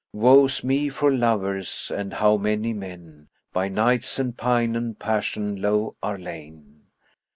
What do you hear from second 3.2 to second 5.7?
* By nights and pine and passion